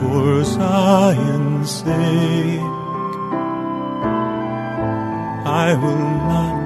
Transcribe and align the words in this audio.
For 0.00 0.44
Zion's 0.44 1.70
sake, 1.70 2.60
I 5.44 5.74
will 5.82 6.08
not 6.32 6.56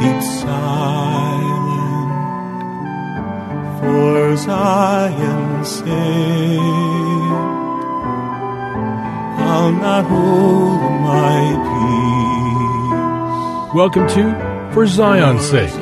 keep 0.00 0.20
silent. 0.40 2.10
For 3.78 4.36
Zion's 4.36 5.68
sake, 5.68 6.58
I'll 9.46 9.72
not 9.72 10.04
hold 10.04 10.82
my 11.06 11.40
peace. 13.68 13.74
Welcome 13.76 14.06
to 14.08 14.70
For 14.74 14.86
Zion's 14.86 15.48
Sake. 15.48 15.81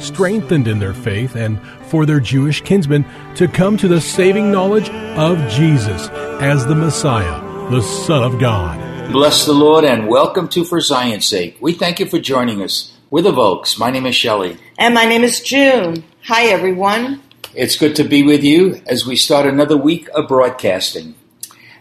strengthened 0.00 0.66
in 0.66 0.78
their 0.78 0.94
faith 0.94 1.36
and 1.36 1.60
for 1.86 2.06
their 2.06 2.20
Jewish 2.20 2.60
kinsmen 2.62 3.04
to 3.36 3.46
come 3.46 3.76
to 3.76 3.88
the 3.88 4.00
saving 4.00 4.50
knowledge 4.50 4.90
of 4.90 5.38
Jesus 5.50 6.08
as 6.40 6.66
the 6.66 6.74
Messiah, 6.74 7.40
the 7.70 7.82
Son 7.82 8.22
of 8.22 8.40
God. 8.40 9.12
Bless 9.12 9.44
the 9.44 9.52
Lord 9.52 9.84
and 9.84 10.08
welcome 10.08 10.48
to 10.48 10.64
For 10.64 10.80
Zion's 10.80 11.26
Sake. 11.26 11.56
We 11.60 11.72
thank 11.72 12.00
you 12.00 12.06
for 12.06 12.18
joining 12.18 12.62
us. 12.62 12.96
We're 13.10 13.22
the 13.22 13.32
Volks. 13.32 13.78
My 13.78 13.90
name 13.90 14.06
is 14.06 14.14
Shelley. 14.14 14.56
And 14.78 14.94
my 14.94 15.04
name 15.04 15.24
is 15.24 15.40
June. 15.40 16.04
Hi, 16.24 16.44
everyone. 16.44 17.20
It's 17.54 17.76
good 17.76 17.96
to 17.96 18.04
be 18.04 18.22
with 18.22 18.44
you 18.44 18.80
as 18.86 19.04
we 19.04 19.16
start 19.16 19.46
another 19.46 19.76
week 19.76 20.08
of 20.14 20.28
broadcasting. 20.28 21.16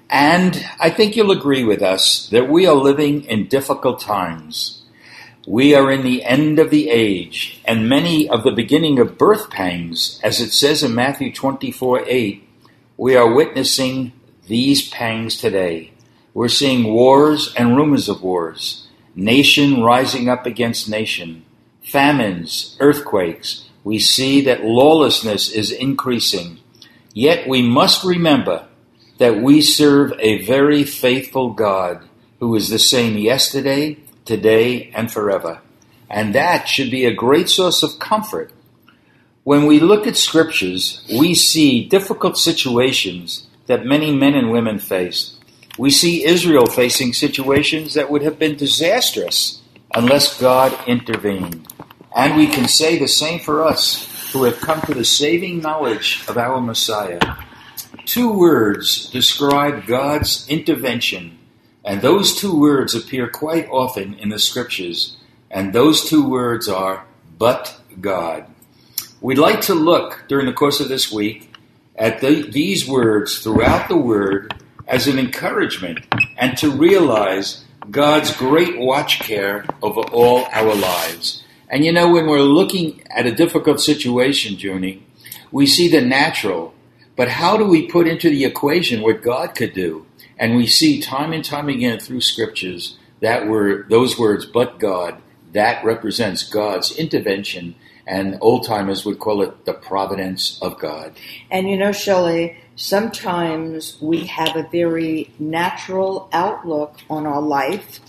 And 0.10 0.66
I 0.80 0.90
think 0.90 1.16
you'll 1.16 1.30
agree 1.30 1.64
with 1.64 1.84
us 1.84 2.28
that 2.30 2.50
we 2.50 2.66
are 2.66 2.74
living 2.74 3.26
in 3.26 3.48
difficult 3.48 4.00
times. 4.00 4.79
We 5.48 5.74
are 5.74 5.90
in 5.90 6.04
the 6.04 6.24
end 6.24 6.60
of 6.60 6.70
the 6.70 6.90
age, 6.90 7.62
and 7.66 7.88
many 7.88 8.28
of 8.28 8.44
the 8.44 8.52
beginning 8.52 9.00
of 9.00 9.18
birth 9.18 9.50
pangs, 9.50 10.20
as 10.22 10.42
it 10.42 10.52
says 10.52 10.84
in 10.84 10.94
Matthew 10.94 11.34
24 11.34 12.04
8, 12.06 12.48
we 12.98 13.16
are 13.16 13.34
witnessing 13.34 14.12
these 14.48 14.90
pangs 14.90 15.38
today. 15.38 15.94
We're 16.34 16.50
seeing 16.50 16.94
wars 16.94 17.54
and 17.56 17.78
rumors 17.78 18.10
of 18.10 18.22
wars, 18.22 18.88
nation 19.16 19.82
rising 19.82 20.28
up 20.28 20.46
against 20.46 20.90
nation, 20.90 21.46
famines, 21.82 22.76
earthquakes. 22.82 23.70
We 23.84 23.98
see 24.00 24.42
that 24.42 24.66
lawlessness 24.66 25.50
is 25.50 25.72
increasing. 25.72 26.60
Yet 27.14 27.48
we 27.48 27.62
must 27.62 28.04
remember 28.04 28.68
that 29.20 29.42
we 29.42 29.62
serve 29.62 30.14
a 30.20 30.44
very 30.46 30.84
faithful 30.84 31.54
God 31.54 32.08
who 32.40 32.56
is 32.56 32.70
the 32.70 32.80
same 32.80 33.18
yesterday, 33.18 33.98
today, 34.30 34.92
and 34.94 35.12
forever. 35.12 35.60
And 36.08 36.36
that 36.36 36.68
should 36.68 36.92
be 36.92 37.06
a 37.06 37.14
great 37.26 37.50
source 37.50 37.82
of 37.82 37.98
comfort. 37.98 38.52
When 39.44 39.66
we 39.66 39.80
look 39.80 40.06
at 40.06 40.18
scriptures, 40.18 41.04
we 41.10 41.34
see 41.34 41.90
difficult 41.90 42.38
situations 42.38 43.48
that 43.66 43.86
many 43.86 44.16
men 44.16 44.36
and 44.36 44.52
women 44.52 44.78
faced. 44.78 45.44
We 45.80 45.90
see 45.90 46.26
Israel 46.26 46.68
facing 46.68 47.14
situations 47.14 47.96
that 47.96 48.12
would 48.12 48.22
have 48.22 48.38
been 48.38 48.56
disastrous 48.56 49.64
unless 49.96 50.40
God 50.40 50.78
intervened. 50.88 51.68
And 52.16 52.38
we 52.38 52.46
can 52.46 52.68
say 52.68 53.00
the 53.00 53.08
same 53.08 53.40
for 53.40 53.64
us 53.64 54.06
who 54.32 54.44
have 54.44 54.62
come 54.62 54.82
to 54.82 54.94
the 54.94 55.06
saving 55.06 55.62
knowledge 55.62 56.24
of 56.28 56.38
our 56.38 56.62
Messiah. 56.62 57.20
Two 58.06 58.32
words 58.32 59.10
describe 59.10 59.88
God's 59.88 60.48
intervention, 60.48 61.39
and 61.84 62.02
those 62.02 62.36
two 62.36 62.60
words 62.60 62.96
appear 62.96 63.28
quite 63.28 63.68
often 63.70 64.14
in 64.16 64.30
the 64.30 64.40
scriptures, 64.40 65.18
and 65.50 65.74
those 65.74 66.10
two 66.10 66.28
words 66.28 66.68
are, 66.68 67.06
but 67.38 67.80
God. 68.00 68.46
We'd 69.22 69.38
like 69.38 69.62
to 69.62 69.74
look 69.74 70.24
during 70.28 70.46
the 70.46 70.54
course 70.54 70.80
of 70.80 70.90
this 70.90 71.12
week 71.12 71.52
at 71.96 72.22
the, 72.22 72.44
these 72.44 72.88
words 72.88 73.40
throughout 73.40 73.90
the 73.90 73.98
Word 73.98 74.54
as 74.88 75.08
an 75.08 75.20
encouragement 75.20 76.00
and 76.38 76.58
to 76.58 76.72
realize 76.72 77.66
God's 77.92 78.36
great 78.36 78.80
watch 78.80 79.20
care 79.20 79.66
over 79.82 80.02
all 80.02 80.46
our 80.52 80.74
lives. 80.74 81.44
And 81.70 81.86
you 81.86 81.92
know, 81.92 82.12
when 82.12 82.28
we're 82.28 82.40
looking 82.40 83.04
at 83.10 83.28
a 83.28 83.32
difficult 83.32 83.80
situation, 83.80 84.58
Junie, 84.58 85.04
we 85.52 85.66
see 85.66 85.88
the 85.88 86.02
natural, 86.02 86.74
but 87.16 87.28
how 87.28 87.58
do 87.58 87.66
we 87.66 87.88
put 87.88 88.08
into 88.08 88.30
the 88.30 88.46
equation 88.46 89.02
what 89.02 89.22
God 89.22 89.54
could 89.54 89.74
do? 89.74 90.06
And 90.40 90.56
we 90.56 90.66
see 90.66 91.02
time 91.02 91.34
and 91.34 91.44
time 91.44 91.68
again 91.68 92.00
through 92.00 92.22
scriptures 92.22 92.98
that 93.20 93.48
were 93.48 93.86
those 93.90 94.18
words, 94.18 94.46
but 94.46 94.80
God, 94.80 95.22
that 95.52 95.84
represents 95.84 96.48
God's 96.48 96.98
intervention, 96.98 97.76
and 98.08 98.38
old 98.42 98.66
timers 98.66 99.06
would 99.06 99.20
call 99.20 99.42
it 99.42 99.66
the 99.66 99.74
providence 99.74 100.58
of 100.62 100.80
God. 100.80 101.14
And 101.52 101.70
you 101.70 101.78
know, 101.78 101.92
Shelley, 101.92 102.58
sometimes 102.76 103.98
we 104.02 104.26
have 104.28 104.56
a 104.56 104.68
very 104.72 105.32
natural 105.38 106.30
outlook 106.32 106.98
on 107.10 107.28
our 107.28 107.42
life 107.42 108.00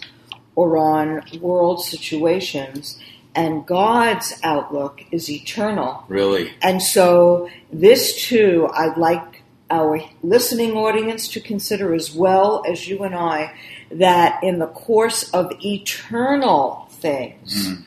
or 0.54 0.78
on 0.78 1.22
world 1.40 1.84
situations, 1.84 2.98
and 3.34 3.66
God's 3.66 4.38
outlook 4.42 5.02
is 5.10 5.30
eternal. 5.30 6.04
Really? 6.08 6.52
And 6.62 6.82
so, 6.82 7.48
this 7.72 8.24
too, 8.24 8.68
I'd 8.74 8.96
like 8.96 9.29
our 9.70 10.00
listening 10.22 10.72
audience 10.72 11.28
to 11.28 11.40
consider 11.40 11.94
as 11.94 12.14
well 12.14 12.62
as 12.68 12.88
you 12.88 13.02
and 13.04 13.14
I 13.14 13.52
that 13.90 14.42
in 14.42 14.58
the 14.58 14.66
course 14.66 15.30
of 15.30 15.52
eternal 15.64 16.88
things, 16.92 17.68
Mm. 17.68 17.82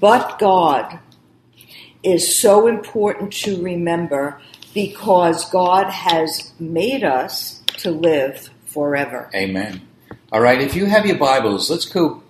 but 0.00 0.38
God 0.38 0.98
is 2.02 2.36
so 2.36 2.66
important 2.66 3.32
to 3.32 3.62
remember 3.62 4.40
because 4.74 5.48
God 5.50 5.88
has 5.88 6.52
made 6.58 7.04
us 7.04 7.62
to 7.78 7.90
live 7.90 8.50
forever. 8.64 9.30
Amen. 9.34 9.82
All 10.32 10.40
right, 10.40 10.60
if 10.60 10.74
you 10.74 10.86
have 10.86 11.04
your 11.06 11.18
Bibles, 11.18 11.70
let's 11.70 11.84
go 11.84 12.22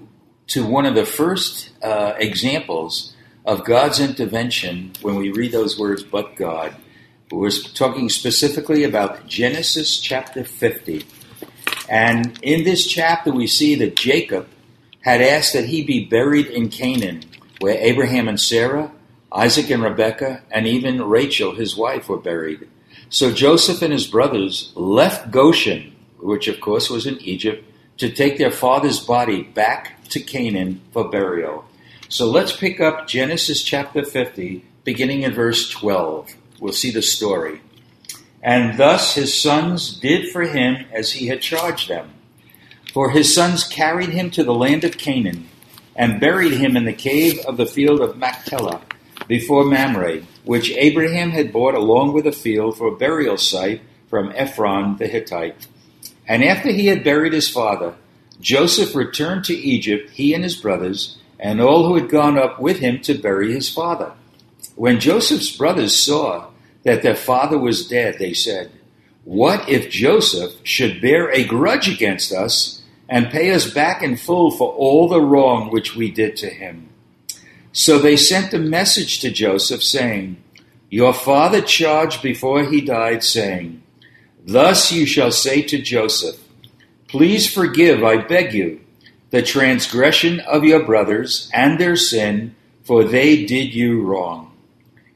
to 0.48 0.66
one 0.66 0.86
of 0.86 0.94
the 0.94 1.06
first 1.06 1.70
uh, 1.82 2.14
examples 2.18 3.14
of 3.44 3.64
God's 3.64 4.00
intervention 4.00 4.92
when 5.02 5.14
we 5.16 5.30
read 5.30 5.52
those 5.52 5.78
words, 5.78 6.02
but 6.02 6.36
God. 6.36 6.74
We're 7.32 7.50
talking 7.50 8.10
specifically 8.10 8.84
about 8.84 9.26
Genesis 9.26 9.98
chapter 9.98 10.44
50. 10.44 11.06
And 11.88 12.38
in 12.42 12.64
this 12.64 12.86
chapter, 12.86 13.32
we 13.32 13.46
see 13.46 13.74
that 13.76 13.96
Jacob 13.96 14.48
had 15.00 15.22
asked 15.22 15.54
that 15.54 15.64
he 15.64 15.82
be 15.82 16.04
buried 16.04 16.46
in 16.46 16.68
Canaan, 16.68 17.22
where 17.60 17.78
Abraham 17.78 18.28
and 18.28 18.38
Sarah, 18.38 18.92
Isaac 19.32 19.70
and 19.70 19.82
Rebekah, 19.82 20.42
and 20.50 20.66
even 20.66 21.08
Rachel, 21.08 21.54
his 21.54 21.74
wife, 21.74 22.06
were 22.06 22.18
buried. 22.18 22.68
So 23.08 23.32
Joseph 23.32 23.80
and 23.80 23.94
his 23.94 24.06
brothers 24.06 24.70
left 24.74 25.30
Goshen, 25.30 25.96
which 26.18 26.48
of 26.48 26.60
course 26.60 26.90
was 26.90 27.06
in 27.06 27.18
Egypt, 27.22 27.64
to 27.96 28.12
take 28.12 28.36
their 28.36 28.50
father's 28.50 29.00
body 29.00 29.42
back 29.42 30.04
to 30.10 30.20
Canaan 30.20 30.82
for 30.92 31.08
burial. 31.08 31.64
So 32.10 32.26
let's 32.26 32.54
pick 32.54 32.78
up 32.78 33.08
Genesis 33.08 33.62
chapter 33.62 34.04
50, 34.04 34.66
beginning 34.84 35.22
in 35.22 35.32
verse 35.32 35.70
12. 35.70 36.36
We'll 36.62 36.72
see 36.72 36.92
the 36.92 37.02
story. 37.02 37.60
And 38.40 38.78
thus 38.78 39.16
his 39.16 39.38
sons 39.38 39.98
did 39.98 40.30
for 40.30 40.42
him 40.42 40.86
as 40.92 41.10
he 41.10 41.26
had 41.26 41.42
charged 41.42 41.88
them. 41.88 42.12
For 42.92 43.10
his 43.10 43.34
sons 43.34 43.64
carried 43.64 44.10
him 44.10 44.30
to 44.30 44.44
the 44.44 44.54
land 44.54 44.84
of 44.84 44.96
Canaan 44.96 45.48
and 45.96 46.20
buried 46.20 46.52
him 46.52 46.76
in 46.76 46.84
the 46.84 46.92
cave 46.92 47.40
of 47.46 47.56
the 47.56 47.66
field 47.66 48.00
of 48.00 48.16
Machpelah 48.16 48.80
before 49.26 49.64
Mamre, 49.64 50.22
which 50.44 50.70
Abraham 50.70 51.32
had 51.32 51.52
bought 51.52 51.74
along 51.74 52.12
with 52.12 52.28
a 52.28 52.32
field 52.32 52.78
for 52.78 52.86
a 52.86 52.96
burial 52.96 53.36
site 53.36 53.80
from 54.08 54.32
Ephron 54.36 54.98
the 54.98 55.08
Hittite. 55.08 55.66
And 56.28 56.44
after 56.44 56.70
he 56.70 56.86
had 56.86 57.02
buried 57.02 57.32
his 57.32 57.48
father, 57.48 57.96
Joseph 58.40 58.94
returned 58.94 59.44
to 59.46 59.54
Egypt, 59.54 60.10
he 60.10 60.32
and 60.32 60.44
his 60.44 60.54
brothers, 60.54 61.18
and 61.40 61.60
all 61.60 61.88
who 61.88 61.96
had 61.96 62.08
gone 62.08 62.38
up 62.38 62.60
with 62.60 62.78
him 62.78 63.00
to 63.00 63.14
bury 63.14 63.52
his 63.52 63.68
father. 63.68 64.12
When 64.76 65.00
Joseph's 65.00 65.50
brothers 65.56 65.96
saw 65.96 66.51
that 66.84 67.02
their 67.02 67.14
father 67.14 67.58
was 67.58 67.86
dead, 67.86 68.16
they 68.18 68.32
said, 68.32 68.70
What 69.24 69.68
if 69.68 69.90
Joseph 69.90 70.54
should 70.62 71.00
bear 71.00 71.30
a 71.30 71.44
grudge 71.44 71.88
against 71.88 72.32
us 72.32 72.82
and 73.08 73.30
pay 73.30 73.52
us 73.52 73.70
back 73.70 74.02
in 74.02 74.16
full 74.16 74.50
for 74.50 74.72
all 74.72 75.08
the 75.08 75.20
wrong 75.20 75.70
which 75.70 75.94
we 75.94 76.10
did 76.10 76.36
to 76.36 76.50
him? 76.50 76.88
So 77.72 77.98
they 77.98 78.16
sent 78.16 78.52
a 78.52 78.58
message 78.58 79.20
to 79.20 79.30
Joseph 79.30 79.82
saying, 79.82 80.42
Your 80.90 81.14
father 81.14 81.62
charged 81.62 82.22
before 82.22 82.64
he 82.64 82.80
died, 82.80 83.24
saying, 83.24 83.82
Thus 84.44 84.92
you 84.92 85.06
shall 85.06 85.30
say 85.30 85.62
to 85.62 85.80
Joseph, 85.80 86.38
Please 87.08 87.52
forgive, 87.52 88.02
I 88.02 88.18
beg 88.18 88.52
you, 88.52 88.80
the 89.30 89.42
transgression 89.42 90.40
of 90.40 90.64
your 90.64 90.84
brothers 90.84 91.50
and 91.54 91.78
their 91.78 91.96
sin, 91.96 92.54
for 92.84 93.04
they 93.04 93.46
did 93.46 93.74
you 93.74 94.02
wrong. 94.02 94.51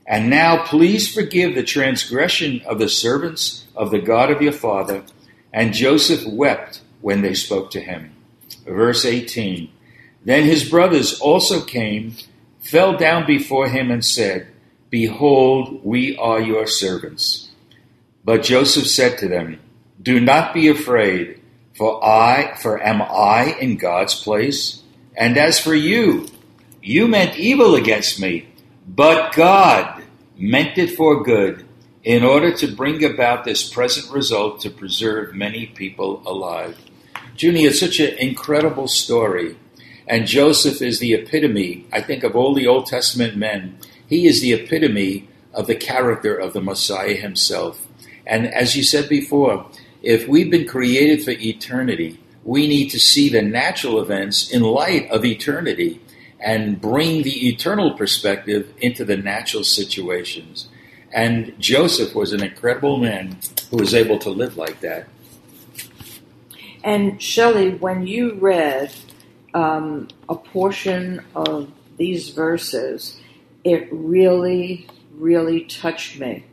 And 0.06 0.30
now 0.30 0.64
please 0.64 1.12
forgive 1.12 1.54
the 1.54 1.64
transgression 1.64 2.62
of 2.64 2.78
the 2.78 2.88
servants 2.88 3.66
of 3.74 3.90
the 3.90 3.98
God 3.98 4.30
of 4.30 4.40
your 4.40 4.52
father. 4.52 5.04
And 5.52 5.74
Joseph 5.74 6.24
wept 6.26 6.80
when 7.00 7.22
they 7.22 7.34
spoke 7.34 7.70
to 7.72 7.80
him. 7.80 8.12
Verse 8.66 9.04
18 9.04 9.70
Then 10.24 10.44
his 10.44 10.68
brothers 10.68 11.20
also 11.20 11.64
came, 11.64 12.14
fell 12.60 12.96
down 12.96 13.26
before 13.26 13.68
him, 13.68 13.90
and 13.90 14.04
said, 14.04 14.48
Behold, 14.90 15.80
we 15.84 16.16
are 16.16 16.40
your 16.40 16.66
servants. 16.66 17.50
But 18.24 18.44
Joseph 18.44 18.86
said 18.86 19.18
to 19.18 19.28
them, 19.28 19.58
Do 20.00 20.20
not 20.20 20.54
be 20.54 20.68
afraid, 20.68 21.40
for 21.74 22.04
I, 22.04 22.56
for 22.60 22.82
am 22.82 23.02
I 23.02 23.56
in 23.60 23.76
God's 23.76 24.20
place? 24.20 24.82
And 25.16 25.36
as 25.36 25.58
for 25.58 25.74
you, 25.74 26.28
you 26.82 27.08
meant 27.08 27.38
evil 27.38 27.74
against 27.74 28.20
me, 28.20 28.48
but 28.86 29.32
God 29.32 29.95
meant 30.36 30.78
it 30.78 30.96
for 30.96 31.22
good 31.22 31.66
in 32.04 32.22
order 32.22 32.52
to 32.52 32.68
bring 32.68 33.04
about 33.04 33.44
this 33.44 33.68
present 33.68 34.10
result 34.12 34.60
to 34.60 34.70
preserve 34.70 35.34
many 35.34 35.66
people 35.66 36.22
alive. 36.24 36.78
Junie, 37.36 37.64
it's 37.64 37.80
such 37.80 38.00
an 38.00 38.16
incredible 38.18 38.88
story. 38.88 39.56
And 40.06 40.26
Joseph 40.26 40.80
is 40.80 41.00
the 41.00 41.14
epitome, 41.14 41.86
I 41.92 42.00
think, 42.00 42.22
of 42.22 42.36
all 42.36 42.54
the 42.54 42.66
Old 42.66 42.86
Testament 42.86 43.36
men. 43.36 43.78
He 44.06 44.26
is 44.26 44.40
the 44.40 44.52
epitome 44.52 45.28
of 45.52 45.66
the 45.66 45.74
character 45.74 46.36
of 46.36 46.52
the 46.52 46.60
Messiah 46.60 47.14
himself. 47.14 47.86
And 48.24 48.46
as 48.46 48.76
you 48.76 48.84
said 48.84 49.08
before, 49.08 49.66
if 50.02 50.28
we've 50.28 50.50
been 50.50 50.68
created 50.68 51.24
for 51.24 51.32
eternity, 51.32 52.20
we 52.44 52.68
need 52.68 52.90
to 52.90 53.00
see 53.00 53.28
the 53.28 53.42
natural 53.42 54.00
events 54.00 54.48
in 54.48 54.62
light 54.62 55.10
of 55.10 55.24
eternity 55.24 56.00
and 56.40 56.80
bring 56.80 57.22
the 57.22 57.48
eternal 57.48 57.92
perspective 57.92 58.72
into 58.78 59.04
the 59.04 59.16
natural 59.16 59.64
situations. 59.64 60.68
And 61.12 61.58
Joseph 61.58 62.14
was 62.14 62.32
an 62.32 62.42
incredible 62.42 62.98
man 62.98 63.38
who 63.70 63.78
was 63.78 63.94
able 63.94 64.18
to 64.20 64.30
live 64.30 64.56
like 64.56 64.80
that. 64.80 65.08
And 66.84 67.20
Shelley, 67.20 67.70
when 67.74 68.06
you 68.06 68.34
read 68.34 68.92
um, 69.54 70.08
a 70.28 70.36
portion 70.36 71.24
of 71.34 71.72
these 71.96 72.30
verses, 72.30 73.18
it 73.64 73.88
really, 73.90 74.86
really 75.14 75.62
touched 75.62 76.20
me. 76.20 76.44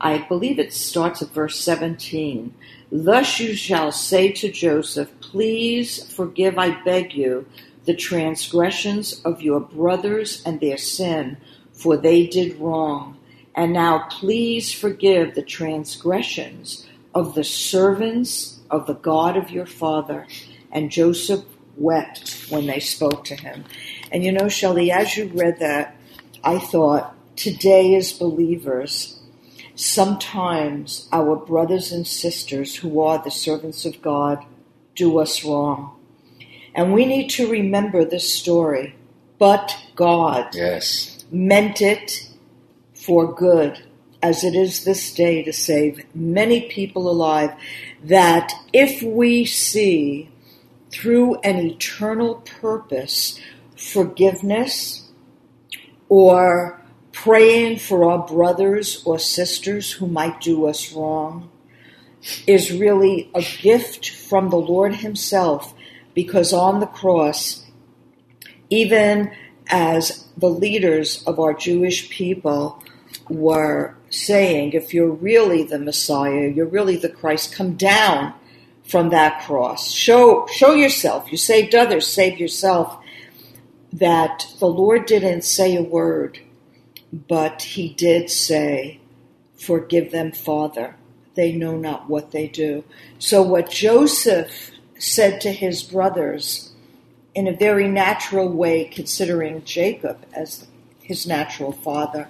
I 0.00 0.18
believe 0.18 0.58
it 0.58 0.72
starts 0.72 1.22
at 1.22 1.30
verse 1.30 1.58
17. 1.58 2.54
Thus 2.92 3.40
you 3.40 3.54
shall 3.54 3.92
say 3.92 4.32
to 4.32 4.50
Joseph, 4.50 5.10
Please 5.20 6.12
forgive, 6.12 6.58
I 6.58 6.82
beg 6.82 7.14
you, 7.14 7.46
the 7.90 7.96
transgressions 7.96 9.20
of 9.24 9.42
your 9.42 9.58
brothers 9.58 10.44
and 10.46 10.60
their 10.60 10.76
sin, 10.76 11.36
for 11.72 11.96
they 11.96 12.24
did 12.24 12.56
wrong. 12.60 13.18
And 13.56 13.72
now 13.72 14.06
please 14.08 14.72
forgive 14.72 15.34
the 15.34 15.42
transgressions 15.42 16.86
of 17.16 17.34
the 17.34 17.42
servants 17.42 18.60
of 18.70 18.86
the 18.86 18.94
God 18.94 19.36
of 19.36 19.50
your 19.50 19.66
father. 19.66 20.28
And 20.70 20.92
Joseph 20.92 21.44
wept 21.76 22.46
when 22.48 22.68
they 22.68 22.78
spoke 22.78 23.24
to 23.24 23.34
him. 23.34 23.64
And 24.12 24.22
you 24.22 24.30
know, 24.30 24.48
Shelley, 24.48 24.92
as 24.92 25.16
you 25.16 25.26
read 25.34 25.58
that, 25.58 25.96
I 26.44 26.60
thought, 26.60 27.16
today 27.34 27.96
as 27.96 28.12
believers, 28.12 29.18
sometimes 29.74 31.08
our 31.10 31.34
brothers 31.34 31.90
and 31.90 32.06
sisters 32.06 32.76
who 32.76 33.00
are 33.00 33.20
the 33.20 33.32
servants 33.32 33.84
of 33.84 34.00
God 34.00 34.44
do 34.94 35.18
us 35.18 35.44
wrong. 35.44 35.99
And 36.74 36.92
we 36.92 37.04
need 37.04 37.28
to 37.30 37.50
remember 37.50 38.04
this 38.04 38.32
story. 38.32 38.94
But 39.38 39.76
God 39.94 40.54
Yes. 40.54 41.24
meant 41.30 41.80
it 41.80 42.28
for 42.94 43.32
good, 43.32 43.82
as 44.22 44.44
it 44.44 44.54
is 44.54 44.84
this 44.84 45.12
day 45.14 45.42
to 45.42 45.52
save 45.52 46.04
many 46.14 46.62
people 46.62 47.10
alive. 47.10 47.52
That 48.04 48.52
if 48.72 49.02
we 49.02 49.44
see 49.46 50.28
through 50.90 51.36
an 51.36 51.58
eternal 51.58 52.36
purpose 52.60 53.38
forgiveness 53.76 55.08
or 56.08 56.82
praying 57.12 57.78
for 57.78 58.10
our 58.10 58.26
brothers 58.26 59.02
or 59.04 59.18
sisters 59.18 59.92
who 59.92 60.06
might 60.06 60.40
do 60.40 60.66
us 60.66 60.92
wrong 60.92 61.48
is 62.46 62.70
really 62.72 63.30
a 63.34 63.42
gift 63.62 64.10
from 64.10 64.50
the 64.50 64.56
Lord 64.56 64.96
Himself 64.96 65.74
because 66.14 66.52
on 66.52 66.80
the 66.80 66.86
cross, 66.86 67.64
even 68.68 69.32
as 69.68 70.26
the 70.36 70.48
leaders 70.48 71.22
of 71.26 71.38
our 71.38 71.54
Jewish 71.54 72.10
people 72.10 72.82
were 73.28 73.96
saying, 74.10 74.72
if 74.72 74.92
you're 74.92 75.10
really 75.10 75.62
the 75.62 75.78
Messiah, 75.78 76.48
you're 76.48 76.66
really 76.66 76.96
the 76.96 77.08
Christ, 77.08 77.54
come 77.54 77.74
down 77.74 78.34
from 78.84 79.10
that 79.10 79.42
cross. 79.42 79.92
Show, 79.92 80.46
show 80.52 80.72
yourself. 80.72 81.30
You 81.30 81.38
saved 81.38 81.74
others, 81.74 82.06
save 82.06 82.38
yourself. 82.38 82.96
That 83.92 84.46
the 84.58 84.66
Lord 84.66 85.06
didn't 85.06 85.42
say 85.42 85.76
a 85.76 85.82
word, 85.82 86.40
but 87.12 87.62
He 87.62 87.92
did 87.92 88.30
say, 88.30 89.00
Forgive 89.56 90.10
them, 90.10 90.32
Father. 90.32 90.96
They 91.34 91.52
know 91.52 91.76
not 91.76 92.08
what 92.08 92.30
they 92.30 92.48
do. 92.48 92.84
So, 93.18 93.42
what 93.42 93.70
Joseph 93.70 94.70
said 95.00 95.40
to 95.40 95.52
his 95.52 95.82
brothers 95.82 96.72
in 97.34 97.46
a 97.46 97.56
very 97.56 97.88
natural 97.88 98.48
way, 98.48 98.84
considering 98.84 99.64
Jacob 99.64 100.24
as 100.32 100.66
his 101.02 101.26
natural 101.26 101.72
father, 101.72 102.28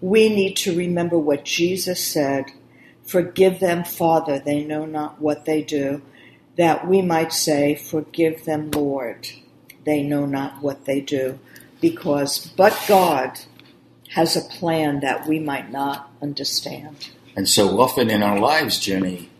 we 0.00 0.28
need 0.28 0.54
to 0.56 0.76
remember 0.76 1.18
what 1.18 1.44
Jesus 1.44 2.04
said 2.04 2.46
Forgive 3.04 3.60
them, 3.60 3.84
Father, 3.84 4.40
they 4.40 4.64
know 4.64 4.84
not 4.84 5.20
what 5.20 5.44
they 5.44 5.62
do, 5.62 6.02
that 6.56 6.88
we 6.88 7.02
might 7.02 7.32
say, 7.32 7.76
Forgive 7.76 8.44
them, 8.44 8.72
Lord, 8.72 9.28
they 9.84 10.02
know 10.02 10.26
not 10.26 10.60
what 10.60 10.86
they 10.86 11.00
do. 11.00 11.38
Because 11.80 12.46
but 12.56 12.76
God 12.88 13.38
has 14.10 14.36
a 14.36 14.40
plan 14.40 15.00
that 15.00 15.26
we 15.26 15.38
might 15.38 15.70
not 15.70 16.10
understand. 16.20 17.10
And 17.36 17.48
so 17.48 17.80
often 17.80 18.10
in 18.10 18.22
our 18.22 18.40
lives, 18.40 18.80
Jenny, 18.80 19.30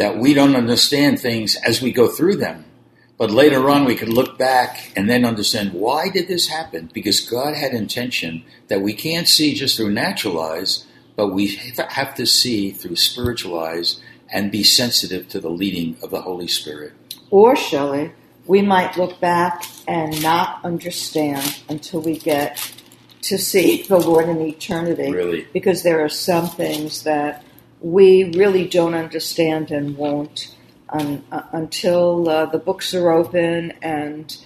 that 0.00 0.16
we 0.16 0.32
don't 0.32 0.56
understand 0.56 1.20
things 1.20 1.56
as 1.56 1.82
we 1.82 1.92
go 1.92 2.08
through 2.08 2.34
them. 2.34 2.64
But 3.18 3.30
later 3.30 3.68
on, 3.68 3.84
we 3.84 3.96
can 3.96 4.10
look 4.10 4.38
back 4.38 4.92
and 4.96 5.10
then 5.10 5.26
understand 5.26 5.74
why 5.74 6.08
did 6.08 6.26
this 6.26 6.48
happen? 6.48 6.88
Because 6.94 7.20
God 7.20 7.54
had 7.54 7.74
intention 7.74 8.42
that 8.68 8.80
we 8.80 8.94
can't 8.94 9.28
see 9.28 9.52
just 9.52 9.76
through 9.76 9.90
natural 9.90 10.40
eyes, 10.40 10.86
but 11.16 11.34
we 11.34 11.54
have 11.90 12.14
to 12.14 12.24
see 12.24 12.70
through 12.70 12.96
spiritual 12.96 13.58
eyes 13.58 14.00
and 14.32 14.50
be 14.50 14.64
sensitive 14.64 15.28
to 15.28 15.38
the 15.38 15.50
leading 15.50 15.98
of 16.02 16.08
the 16.08 16.22
Holy 16.22 16.48
Spirit. 16.48 16.94
Or, 17.28 17.54
Shelley, 17.54 18.12
we 18.46 18.62
might 18.62 18.96
look 18.96 19.20
back 19.20 19.66
and 19.86 20.22
not 20.22 20.64
understand 20.64 21.60
until 21.68 22.00
we 22.00 22.18
get 22.18 22.72
to 23.20 23.36
see 23.36 23.82
the 23.82 23.98
Lord 23.98 24.30
in 24.30 24.40
eternity. 24.40 25.12
Really? 25.12 25.46
Because 25.52 25.82
there 25.82 26.02
are 26.02 26.08
some 26.08 26.48
things 26.48 27.02
that 27.02 27.44
we 27.80 28.24
really 28.36 28.68
don't 28.68 28.94
understand 28.94 29.70
and 29.70 29.96
won't 29.96 30.54
un, 30.90 31.24
uh, 31.32 31.42
until 31.52 32.28
uh, 32.28 32.46
the 32.46 32.58
books 32.58 32.94
are 32.94 33.10
open 33.10 33.72
and 33.82 34.36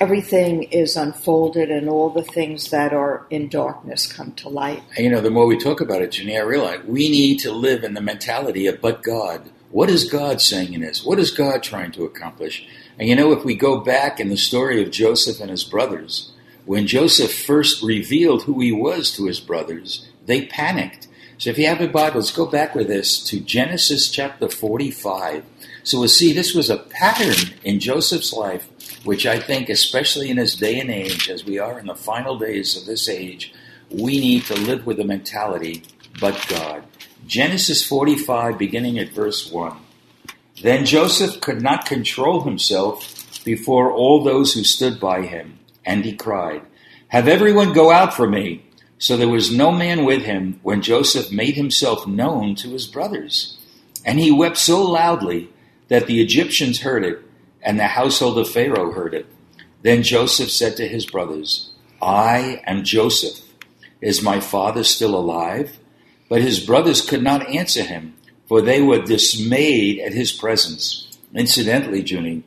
everything 0.00 0.64
is 0.64 0.96
unfolded 0.96 1.70
and 1.70 1.88
all 1.88 2.10
the 2.10 2.22
things 2.22 2.70
that 2.70 2.92
are 2.92 3.26
in 3.30 3.48
darkness 3.48 4.10
come 4.12 4.32
to 4.32 4.48
light. 4.48 4.82
And 4.96 5.04
you 5.04 5.10
know, 5.10 5.20
the 5.20 5.30
more 5.30 5.46
we 5.46 5.56
talk 5.56 5.80
about 5.80 6.02
it, 6.02 6.12
Jenny, 6.12 6.36
I 6.36 6.42
realize 6.42 6.84
we 6.84 7.08
need 7.08 7.38
to 7.40 7.52
live 7.52 7.84
in 7.84 7.94
the 7.94 8.00
mentality 8.00 8.66
of 8.66 8.80
but 8.80 9.02
God. 9.02 9.50
What 9.70 9.90
is 9.90 10.10
God 10.10 10.40
saying 10.40 10.74
in 10.74 10.80
this? 10.80 11.04
What 11.04 11.18
is 11.18 11.30
God 11.30 11.62
trying 11.62 11.92
to 11.92 12.04
accomplish? 12.04 12.66
And 12.98 13.08
you 13.08 13.16
know, 13.16 13.32
if 13.32 13.44
we 13.44 13.54
go 13.54 13.80
back 13.80 14.20
in 14.20 14.28
the 14.28 14.36
story 14.36 14.82
of 14.82 14.90
Joseph 14.90 15.40
and 15.40 15.50
his 15.50 15.64
brothers, 15.64 16.32
when 16.64 16.86
Joseph 16.86 17.32
first 17.32 17.82
revealed 17.82 18.42
who 18.44 18.60
he 18.60 18.72
was 18.72 19.10
to 19.12 19.26
his 19.26 19.40
brothers, 19.40 20.08
they 20.24 20.46
panicked. 20.46 21.05
So 21.38 21.50
if 21.50 21.58
you 21.58 21.66
have 21.66 21.80
your 21.80 21.90
Bibles, 21.90 22.32
go 22.32 22.46
back 22.46 22.74
with 22.74 22.88
us 22.88 23.22
to 23.24 23.40
Genesis 23.40 24.08
chapter 24.08 24.48
45. 24.48 25.44
So 25.82 25.98
we'll 25.98 26.08
see 26.08 26.32
this 26.32 26.54
was 26.54 26.70
a 26.70 26.78
pattern 26.78 27.52
in 27.62 27.78
Joseph's 27.78 28.32
life, 28.32 28.66
which 29.04 29.26
I 29.26 29.38
think, 29.38 29.68
especially 29.68 30.30
in 30.30 30.38
this 30.38 30.56
day 30.56 30.80
and 30.80 30.90
age, 30.90 31.28
as 31.28 31.44
we 31.44 31.58
are 31.58 31.78
in 31.78 31.86
the 31.86 31.94
final 31.94 32.38
days 32.38 32.74
of 32.74 32.86
this 32.86 33.06
age, 33.06 33.52
we 33.90 34.18
need 34.18 34.44
to 34.44 34.54
live 34.54 34.86
with 34.86 34.96
the 34.96 35.04
mentality, 35.04 35.82
but 36.18 36.42
God. 36.48 36.84
Genesis 37.26 37.84
45, 37.86 38.56
beginning 38.56 38.98
at 38.98 39.10
verse 39.10 39.52
1. 39.52 39.76
Then 40.62 40.86
Joseph 40.86 41.42
could 41.42 41.60
not 41.60 41.84
control 41.84 42.44
himself 42.44 43.44
before 43.44 43.92
all 43.92 44.24
those 44.24 44.54
who 44.54 44.64
stood 44.64 44.98
by 44.98 45.26
him, 45.26 45.58
and 45.84 46.02
he 46.02 46.16
cried, 46.16 46.62
Have 47.08 47.28
everyone 47.28 47.74
go 47.74 47.90
out 47.90 48.14
for 48.14 48.26
me. 48.26 48.65
So 48.98 49.16
there 49.16 49.28
was 49.28 49.54
no 49.54 49.72
man 49.72 50.04
with 50.04 50.22
him 50.22 50.58
when 50.62 50.80
Joseph 50.82 51.30
made 51.30 51.54
himself 51.54 52.06
known 52.06 52.54
to 52.56 52.70
his 52.70 52.86
brothers. 52.86 53.58
And 54.04 54.18
he 54.18 54.30
wept 54.30 54.56
so 54.56 54.82
loudly 54.82 55.50
that 55.88 56.06
the 56.06 56.20
Egyptians 56.20 56.80
heard 56.80 57.04
it, 57.04 57.22
and 57.62 57.78
the 57.78 57.88
household 57.88 58.38
of 58.38 58.48
Pharaoh 58.48 58.92
heard 58.92 59.14
it. 59.14 59.26
Then 59.82 60.02
Joseph 60.02 60.50
said 60.50 60.76
to 60.76 60.88
his 60.88 61.06
brothers, 61.06 61.70
I 62.00 62.62
am 62.66 62.84
Joseph. 62.84 63.44
Is 64.00 64.22
my 64.22 64.40
father 64.40 64.84
still 64.84 65.14
alive? 65.14 65.78
But 66.28 66.42
his 66.42 66.60
brothers 66.60 67.06
could 67.06 67.22
not 67.22 67.48
answer 67.48 67.82
him, 67.82 68.14
for 68.46 68.60
they 68.60 68.82
were 68.82 69.02
dismayed 69.02 70.00
at 70.00 70.12
his 70.12 70.32
presence. 70.32 71.18
Incidentally, 71.34 72.02
Junie, 72.02 72.44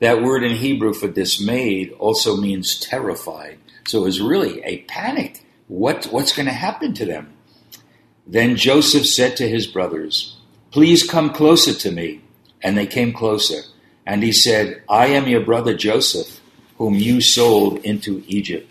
that 0.00 0.22
word 0.22 0.42
in 0.42 0.56
Hebrew 0.56 0.92
for 0.92 1.08
dismayed 1.08 1.92
also 1.98 2.36
means 2.36 2.78
terrified. 2.78 3.58
So 3.86 4.00
it 4.00 4.04
was 4.04 4.20
really 4.20 4.62
a 4.64 4.78
panic. 4.82 5.44
What, 5.70 6.06
what's 6.06 6.34
going 6.34 6.46
to 6.46 6.52
happen 6.52 6.94
to 6.94 7.04
them? 7.04 7.32
Then 8.26 8.56
Joseph 8.56 9.06
said 9.06 9.36
to 9.36 9.48
his 9.48 9.68
brothers, 9.68 10.36
Please 10.72 11.08
come 11.08 11.32
closer 11.32 11.72
to 11.72 11.92
me. 11.92 12.22
And 12.60 12.76
they 12.76 12.88
came 12.88 13.12
closer. 13.12 13.62
And 14.04 14.24
he 14.24 14.32
said, 14.32 14.82
I 14.88 15.06
am 15.06 15.28
your 15.28 15.42
brother 15.42 15.76
Joseph, 15.76 16.40
whom 16.76 16.94
you 16.94 17.20
sold 17.20 17.78
into 17.84 18.24
Egypt. 18.26 18.68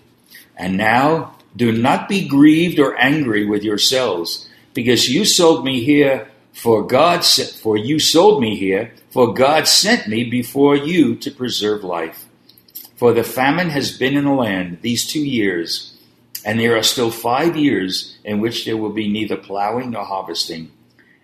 And 0.57 0.75
now 0.75 1.37
do 1.55 1.71
not 1.71 2.09
be 2.09 2.27
grieved 2.27 2.79
or 2.79 2.97
angry 2.97 3.45
with 3.45 3.63
yourselves, 3.63 4.49
because 4.73 5.09
you 5.09 5.23
sold 5.23 5.63
me 5.63 5.81
here 5.81 6.29
for 6.51 6.85
God 6.85 7.23
for 7.23 7.77
you 7.77 7.99
sold 7.99 8.41
me 8.41 8.57
here, 8.57 8.91
for 9.09 9.33
God 9.33 9.69
sent 9.69 10.09
me 10.09 10.29
before 10.29 10.75
you 10.75 11.15
to 11.15 11.31
preserve 11.31 11.85
life. 11.85 12.25
For 12.97 13.13
the 13.13 13.23
famine 13.23 13.69
has 13.69 13.97
been 13.97 14.17
in 14.17 14.25
the 14.25 14.33
land 14.33 14.79
these 14.81 15.07
two 15.07 15.25
years, 15.25 15.88
and 16.49 16.59
there 16.59 16.75
are 16.75 16.81
still 16.81 17.11
five 17.11 17.55
years 17.55 18.17
in 18.23 18.39
which 18.39 18.65
there 18.65 18.75
will 18.75 18.91
be 18.91 19.07
neither 19.07 19.37
plowing 19.37 19.91
nor 19.91 20.03
harvesting. 20.03 20.71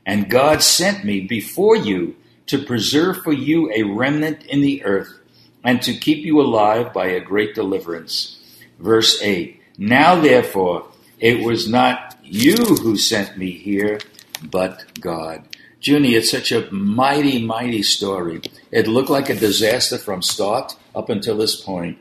And 0.06 0.30
God 0.30 0.62
sent 0.62 1.04
me 1.04 1.22
before 1.22 1.76
you 1.76 2.16
to 2.46 2.64
preserve 2.64 3.24
for 3.24 3.34
you 3.34 3.72
a 3.74 3.82
remnant 3.82 4.46
in 4.46 4.62
the 4.62 4.86
earth, 4.86 5.18
and 5.64 5.82
to 5.82 5.96
keep 5.96 6.24
you 6.24 6.40
alive 6.40 6.94
by 6.94 7.08
a 7.08 7.20
great 7.20 7.56
deliverance. 7.56 8.40
Verse 8.78 9.20
8 9.20 9.60
Now 9.80 10.14
therefore, 10.14 10.90
it 11.18 11.44
was 11.44 11.68
not 11.68 12.20
you 12.24 12.58
who 12.58 12.96
sent 12.96 13.36
me 13.36 13.50
here, 13.50 14.00
but 14.44 14.86
God. 15.02 15.48
Junie, 15.82 16.14
it's 16.14 16.30
such 16.30 16.52
a 16.52 16.72
mighty, 16.72 17.44
mighty 17.44 17.82
story. 17.82 18.42
It 18.70 18.86
looked 18.86 19.10
like 19.10 19.32
a 19.32 19.36
disaster 19.36 19.98
from 19.98 20.22
start 20.22 20.78
up 20.94 21.10
until 21.10 21.36
this 21.36 21.60
point, 21.60 21.98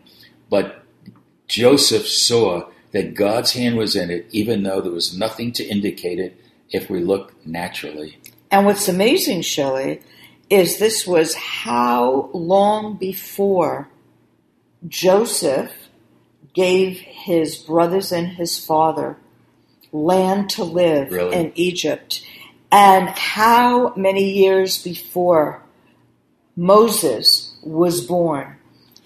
but 0.51 0.83
Joseph 1.49 2.07
saw 2.07 2.69
that 2.95 3.15
God's 3.15 3.53
hand 3.53 3.77
was 3.77 3.95
in 3.95 4.11
it, 4.11 4.27
even 4.31 4.63
though 4.63 4.81
there 4.81 4.93
was 4.93 5.19
nothing 5.19 5.53
to 5.53 5.65
indicate 5.65 6.19
it 6.19 6.41
if 6.71 6.89
we 6.89 7.01
look 7.01 7.35
naturally. 7.47 8.19
And 8.51 8.65
what's 8.65 8.89
amazing, 8.89 9.43
Shelley, 9.43 10.01
is 10.49 10.79
this 10.79 11.07
was 11.07 11.35
how 11.35 12.31
long 12.33 12.97
before 12.97 13.89
Joseph 14.89 15.73
gave 16.55 16.99
his 17.01 17.57
brothers 17.57 18.13
and 18.13 18.29
his 18.29 18.65
father 18.65 19.17
land 19.93 20.51
to 20.51 20.63
live 20.65 21.11
Really? 21.11 21.35
in 21.37 21.53
Egypt, 21.57 22.25
and 22.71 23.09
how 23.09 23.93
many 23.97 24.33
years 24.33 24.83
before 24.83 25.63
Moses 26.57 27.57
was 27.63 28.01
born, 28.07 28.54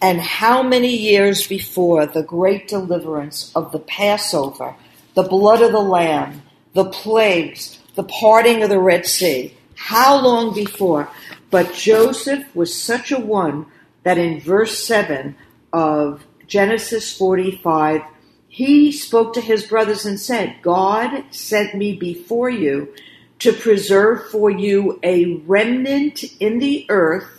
and 0.01 0.21
how 0.21 0.63
many 0.63 0.95
years 0.95 1.47
before 1.47 2.07
the 2.07 2.23
great 2.23 2.69
deliverance 2.69 3.53
of 3.55 3.73
the 3.73 3.79
Passover, 3.81 4.75
the 5.15 5.23
blood 5.23 5.63
of 5.63 5.73
the 5.73 5.81
Lamb, 5.81 6.43
the 6.75 6.85
plagues, 6.85 7.79
the 7.95 8.05
parting 8.05 8.63
of 8.63 8.71
the 8.71 8.79
Red 8.79 9.07
Sea. 9.07 9.55
How 9.75 10.21
long 10.21 10.55
before? 10.55 11.09
But 11.51 11.75
Joseph 11.75 12.55
was 12.55 12.81
such 12.81 13.11
a 13.11 13.19
one 13.19 13.67
that 14.05 14.19
in 14.19 14.41
verse 14.41 14.79
7 14.85 15.35
of 15.73 16.25
Genesis 16.47 17.17
45, 17.17 18.03
he 18.49 18.93
spoke 18.93 19.35
to 19.35 19.41
his 19.41 19.67
brothers 19.67 20.07
and 20.07 20.19
said, 20.19 20.57
God 20.63 21.25
sent 21.31 21.75
me 21.75 21.97
before 21.97 22.51
you 22.51 22.95
to 23.41 23.53
preserve 23.53 24.31
for 24.31 24.51
you 24.51 24.99
a 25.03 25.35
remnant 25.47 26.25
in 26.41 26.59
the 26.59 26.87
earth 26.89 27.38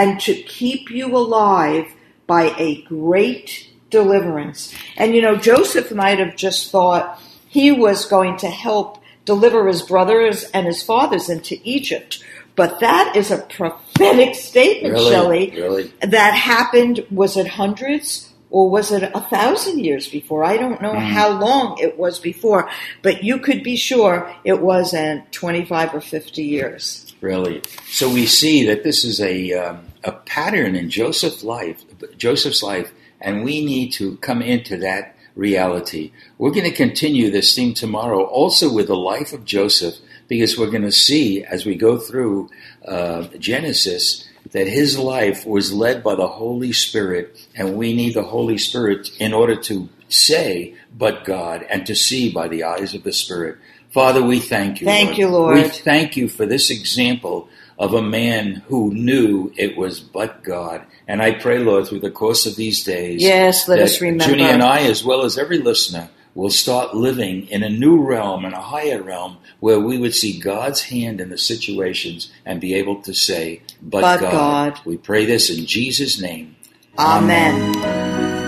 and 0.00 0.18
to 0.18 0.32
keep 0.34 0.90
you 0.90 1.14
alive 1.14 1.92
by 2.26 2.54
a 2.56 2.80
great 2.82 3.68
deliverance. 3.90 4.74
And 4.96 5.14
you 5.14 5.20
know, 5.20 5.36
Joseph 5.36 5.92
might 5.92 6.18
have 6.18 6.36
just 6.36 6.70
thought 6.70 7.20
he 7.46 7.70
was 7.70 8.06
going 8.06 8.38
to 8.38 8.48
help 8.48 9.02
deliver 9.26 9.68
his 9.68 9.82
brothers 9.82 10.44
and 10.54 10.66
his 10.66 10.82
fathers 10.82 11.28
into 11.28 11.58
Egypt. 11.64 12.24
But 12.56 12.80
that 12.80 13.14
is 13.14 13.30
a 13.30 13.42
prophetic 13.42 14.34
statement, 14.36 14.94
Really? 14.94 15.10
Shelley. 15.10 15.50
Really? 15.50 15.92
That 16.00 16.32
happened, 16.34 17.04
was 17.10 17.36
it 17.36 17.46
hundreds 17.46 18.29
or 18.50 18.68
was 18.68 18.90
it 18.90 19.02
a 19.14 19.20
thousand 19.20 19.78
years 19.80 20.08
before? 20.08 20.44
I 20.44 20.56
don't 20.56 20.82
know 20.82 20.98
how 20.98 21.30
long 21.38 21.78
it 21.78 21.98
was 21.98 22.18
before, 22.18 22.68
but 23.02 23.22
you 23.22 23.38
could 23.38 23.62
be 23.62 23.76
sure 23.76 24.34
it 24.44 24.60
wasn't 24.60 25.30
25 25.32 25.94
or 25.94 26.00
50 26.00 26.42
years. 26.42 27.14
Really. 27.20 27.62
So 27.88 28.12
we 28.12 28.26
see 28.26 28.66
that 28.66 28.82
this 28.82 29.04
is 29.04 29.20
a 29.20 29.52
um, 29.52 29.86
a 30.02 30.12
pattern 30.12 30.74
in 30.74 30.90
Joseph's 30.90 31.44
life, 31.44 31.84
Joseph's 32.16 32.62
life, 32.62 32.92
and 33.20 33.44
we 33.44 33.64
need 33.64 33.92
to 33.92 34.16
come 34.18 34.40
into 34.42 34.76
that 34.78 35.14
reality. 35.36 36.12
We're 36.38 36.50
going 36.50 36.70
to 36.70 36.76
continue 36.76 37.30
this 37.30 37.54
theme 37.54 37.74
tomorrow, 37.74 38.24
also 38.24 38.72
with 38.72 38.86
the 38.86 38.96
life 38.96 39.32
of 39.32 39.44
Joseph, 39.44 39.96
because 40.28 40.58
we're 40.58 40.70
going 40.70 40.82
to 40.82 40.92
see 40.92 41.44
as 41.44 41.66
we 41.66 41.74
go 41.74 41.98
through 41.98 42.48
uh, 42.86 43.24
Genesis 43.38 44.26
that 44.52 44.66
his 44.66 44.98
life 44.98 45.46
was 45.46 45.72
led 45.72 46.02
by 46.02 46.14
the 46.14 46.26
Holy 46.26 46.72
Spirit, 46.72 47.46
and 47.54 47.76
we 47.76 47.94
need 47.94 48.14
the 48.14 48.22
Holy 48.22 48.58
Spirit 48.58 49.10
in 49.18 49.32
order 49.32 49.56
to 49.56 49.88
say, 50.08 50.74
but 50.96 51.24
God, 51.24 51.64
and 51.70 51.86
to 51.86 51.94
see 51.94 52.32
by 52.32 52.48
the 52.48 52.64
eyes 52.64 52.94
of 52.94 53.04
the 53.04 53.12
Spirit. 53.12 53.58
Father, 53.90 54.22
we 54.22 54.40
thank 54.40 54.80
you. 54.80 54.86
Thank 54.86 55.18
you, 55.18 55.28
Lord. 55.28 55.54
We 55.56 55.64
thank 55.64 56.16
you 56.16 56.28
for 56.28 56.46
this 56.46 56.70
example 56.70 57.48
of 57.78 57.94
a 57.94 58.02
man 58.02 58.56
who 58.68 58.92
knew 58.92 59.52
it 59.56 59.76
was 59.76 60.00
but 60.00 60.44
God. 60.44 60.84
And 61.08 61.22
I 61.22 61.32
pray, 61.32 61.58
Lord, 61.58 61.88
through 61.88 62.00
the 62.00 62.10
course 62.10 62.46
of 62.46 62.54
these 62.54 62.84
days, 62.84 63.22
Yes, 63.22 63.66
let 63.66 63.80
us 63.80 64.00
remember. 64.00 64.24
Junie 64.24 64.44
and 64.44 64.62
I, 64.62 64.82
as 64.82 65.02
well 65.02 65.22
as 65.22 65.38
every 65.38 65.58
listener, 65.58 66.10
will 66.34 66.50
start 66.50 66.94
living 66.94 67.46
in 67.48 67.62
a 67.62 67.68
new 67.68 68.02
realm, 68.02 68.44
in 68.44 68.52
a 68.52 68.60
higher 68.60 69.02
realm, 69.02 69.38
where 69.58 69.80
we 69.80 69.98
would 69.98 70.14
see 70.14 70.38
God's 70.38 70.82
hand 70.82 71.20
in 71.20 71.30
the 71.30 71.38
situations 71.38 72.30
and 72.44 72.60
be 72.60 72.74
able 72.74 73.02
to 73.02 73.12
say, 73.12 73.62
but, 73.82 74.00
But 74.00 74.20
God. 74.20 74.32
God. 74.32 74.80
We 74.84 74.96
pray 74.96 75.24
this 75.24 75.50
in 75.50 75.66
Jesus' 75.66 76.20
name. 76.20 76.56
Amen. 76.98 77.74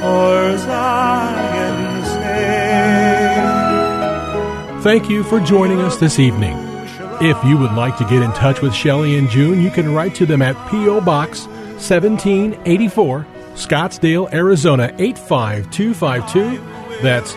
for 0.00 0.56
Thank 4.82 5.08
you 5.08 5.22
for 5.22 5.40
joining 5.40 5.80
us 5.80 5.96
this 5.96 6.18
evening. 6.18 6.56
If 7.20 7.42
you 7.44 7.56
would 7.56 7.72
like 7.72 7.96
to 7.98 8.04
get 8.04 8.22
in 8.22 8.32
touch 8.32 8.62
with 8.62 8.74
Shelley 8.74 9.16
and 9.16 9.30
June, 9.30 9.62
you 9.62 9.70
can 9.70 9.94
write 9.94 10.14
to 10.16 10.26
them 10.26 10.42
at 10.42 10.56
P.O. 10.70 11.02
Box 11.02 11.46
1784, 11.46 13.26
Scottsdale, 13.54 14.32
Arizona 14.32 14.92
85252. 14.98 16.60
That's 17.00 17.36